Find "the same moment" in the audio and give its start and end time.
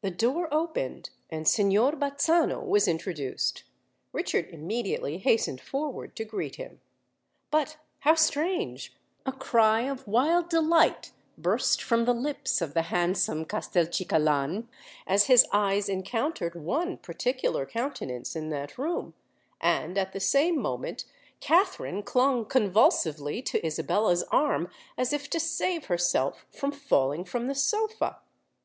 20.12-21.04